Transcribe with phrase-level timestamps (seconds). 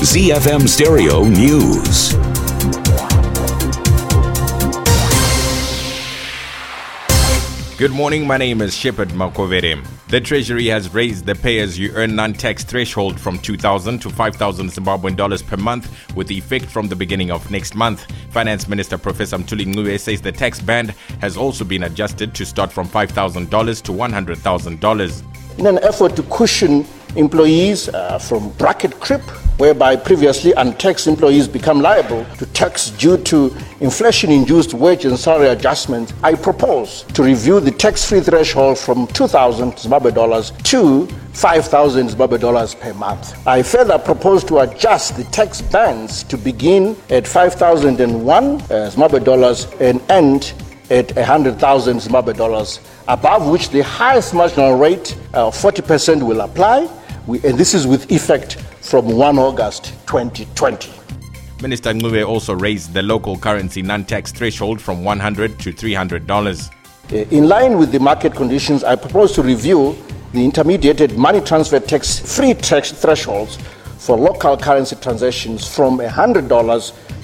[0.00, 2.14] ZFM Stereo News.
[7.76, 8.26] Good morning.
[8.26, 9.86] My name is Shepard Makovere.
[10.08, 15.58] The Treasury has raised the pay-as-you-earn non-tax threshold from 2,000 to 5,000 Zimbabwean dollars per
[15.58, 18.10] month, with effect from the beginning of next month.
[18.30, 22.72] Finance Minister Professor Mthuli Ncube says the tax band has also been adjusted to start
[22.72, 25.58] from $5,000 to $100,000.
[25.58, 26.86] In an effort to cushion
[27.16, 29.20] employees uh, from bracket creep,
[29.60, 35.48] whereby previously untaxed employees become liable to tax due to inflation induced wage and salary
[35.48, 42.08] adjustments, I propose to review the tax free threshold from 2,000 Zimbabwe dollars to 5,000
[42.08, 43.46] Zimbabwe dollars per month.
[43.46, 49.66] I further propose to adjust the tax bands to begin at 5,001 uh, Zimbabwe dollars
[49.78, 50.54] and end
[50.88, 56.88] at 100,000 Zimbabwe dollars, above which the highest marginal rate of 40% will apply,
[57.28, 58.56] and this is with effect
[58.90, 60.90] from 1 August 2020.
[61.62, 66.70] Minister Ncube also raised the local currency non-tax threshold from 100 to $300.
[67.12, 69.96] Uh, In line with the market conditions, I propose to review
[70.32, 73.58] the intermediated money transfer tax free tax thresholds
[73.98, 76.48] for local currency transactions from $100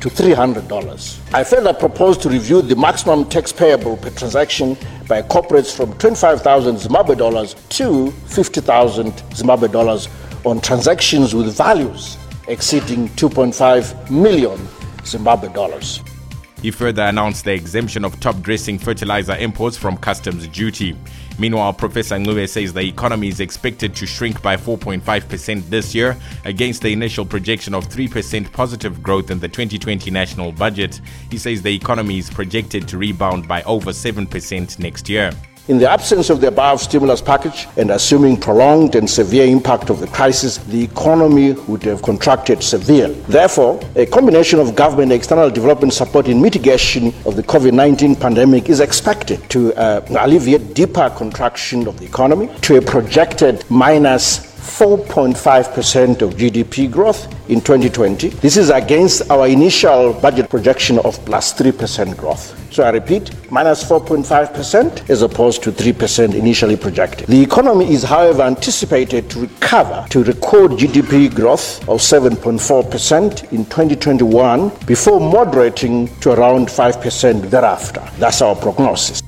[0.00, 1.20] to $300.
[1.32, 6.78] I further propose to review the maximum tax payable per transaction by corporates from 25,000
[6.80, 10.08] Zimbabwe dollars to 50,000 Zimbabwe dollars
[10.44, 12.16] on transactions with values
[12.48, 14.58] exceeding 2.5 million
[15.04, 16.02] Zimbabwe dollars.
[16.62, 20.96] He further announced the exemption of top dressing fertilizer imports from customs duty.
[21.36, 26.82] Meanwhile, Professor Ncube says the economy is expected to shrink by 4.5% this year against
[26.82, 31.00] the initial projection of 3% positive growth in the 2020 national budget.
[31.32, 35.32] He says the economy is projected to rebound by over 7% next year.
[35.68, 40.00] In the absence of the above stimulus package and assuming prolonged and severe impact of
[40.00, 43.14] the crisis, the economy would have contracted severely.
[43.28, 48.16] Therefore, a combination of government and external development support in mitigation of the COVID 19
[48.16, 54.51] pandemic is expected to uh, alleviate deeper contraction of the economy to a projected minus
[54.62, 58.28] 4.5% of GDP growth in 2020.
[58.28, 62.58] This is against our initial budget projection of plus 3% growth.
[62.72, 67.26] So I repeat, minus 4.5% as opposed to 3% initially projected.
[67.26, 74.70] The economy is, however, anticipated to recover to record GDP growth of 7.4% in 2021
[74.86, 78.02] before moderating to around 5% thereafter.
[78.18, 79.21] That's our prognosis.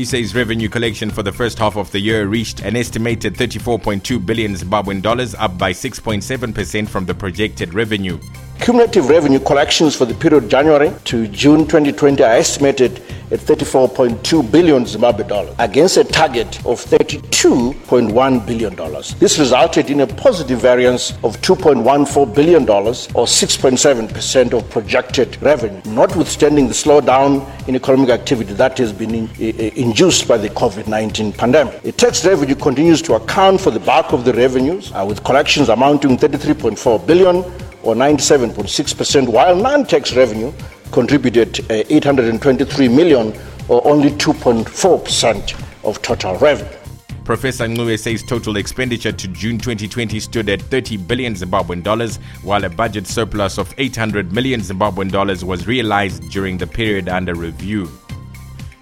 [0.00, 4.24] He says revenue collection for the first half of the year reached an estimated 34.2
[4.24, 8.18] billion Zimbabwean dollars, up by 6.7% from the projected revenue.
[8.60, 13.00] Cumulative revenue collections for the period January to June 2020 are estimated
[13.30, 19.14] at 34.2 billion Zimbabwe dollars against a target of 32.1 billion dollars.
[19.14, 25.80] This resulted in a positive variance of 2.14 billion dollars or 6.7% of projected revenue,
[25.86, 29.30] notwithstanding the slowdown in economic activity that has been in,
[29.74, 31.80] induced by the COVID-19 pandemic.
[31.80, 35.70] The tax revenue continues to account for the bulk of the revenues, uh, with collections
[35.70, 37.42] amounting 33.4 billion
[37.82, 40.52] or 97.6%, while non-tax revenue
[40.92, 43.32] contributed uh, 823 million
[43.68, 46.76] or only 2.4% of total revenue.
[47.24, 52.64] Professor Ncube says total expenditure to June 2020 stood at 30 billion Zimbabwean dollars, while
[52.64, 57.88] a budget surplus of 800 million Zimbabwean dollars was realized during the period under review.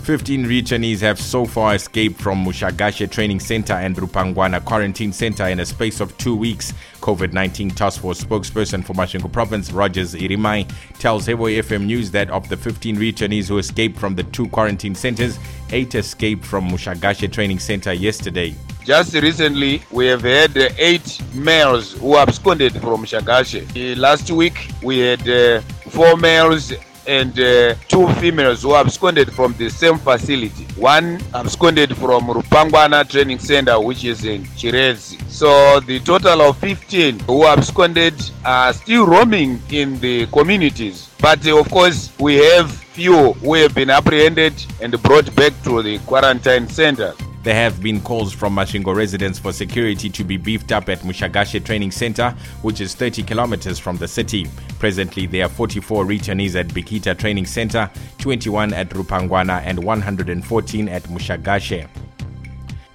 [0.00, 5.60] 15 returnees have so far escaped from Mushagashe Training Center and Rupangwana Quarantine Center in
[5.60, 6.72] a space of two weeks.
[7.00, 12.30] COVID 19 Task Force spokesperson for Masvingo Province, Rogers Irimai, tells Hevoi FM News that
[12.30, 15.38] of the 15 returnees who escaped from the two quarantine centers,
[15.70, 18.54] eight escaped from Mushagashe Training Center yesterday.
[18.84, 23.62] Just recently, we have had uh, eight males who absconded from Shagashe.
[23.76, 25.60] Uh, Last week, we had uh,
[25.90, 26.72] four males
[27.06, 30.64] and uh, two females who absconded from the same facility.
[30.80, 35.20] One absconded from Rupangwana Training Center, which is in Chirezi.
[35.30, 41.08] So the total of 15 who absconded are still roaming in the communities.
[41.20, 45.82] But uh, of course, we have few who have been apprehended and brought back to
[45.82, 47.14] the quarantine center.
[47.42, 51.64] There have been calls from Masvingo residents for security to be beefed up at Mushagashe
[51.64, 54.46] Training Center, which is 30 kilometers from the city.
[54.78, 61.02] Presently, there are 44 returnees at Bikita Training Center, 21 at Rupangwana, and 114 at
[61.04, 61.88] Mushagashe.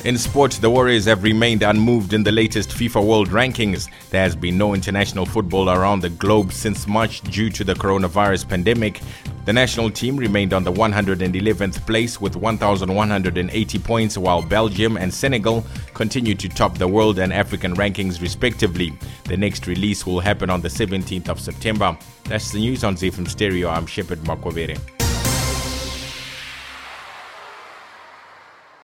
[0.03, 3.89] In sport, the Warriors have remained unmoved in the latest FIFA World Rankings.
[4.11, 8.47] There has been no international football around the globe since March due to the coronavirus
[8.47, 9.01] pandemic.
[9.45, 15.63] The national team remained on the 111th place with 1,180 points, while Belgium and Senegal
[15.93, 18.97] continued to top the world and African rankings respectively.
[19.25, 21.95] The next release will happen on the 17th of September.
[22.23, 23.69] That's the news on ZFM Stereo.
[23.69, 24.94] I'm Shepard Makwavere.